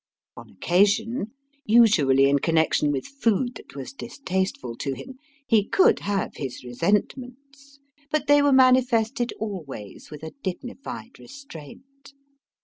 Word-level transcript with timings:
On 0.35 0.49
occasion 0.49 1.27
usually 1.63 2.27
in 2.27 2.39
connection 2.39 2.91
with 2.91 3.05
food 3.05 3.53
that 3.53 3.75
was 3.75 3.93
distasteful 3.93 4.75
to 4.77 4.95
him 4.95 5.19
he 5.45 5.63
could 5.67 5.99
have 5.99 6.37
his 6.37 6.63
resentments; 6.63 7.77
but 8.09 8.25
they 8.25 8.41
were 8.41 8.51
manifested 8.51 9.31
always 9.37 10.09
with 10.09 10.23
a 10.23 10.31
dignified 10.41 11.19
restraint. 11.19 12.13